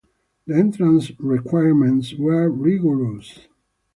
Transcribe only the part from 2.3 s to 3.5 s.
rigorous.